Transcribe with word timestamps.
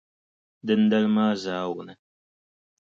Dindali 0.65 1.09
maa 1.15 1.33
zaawuni, 1.43 1.93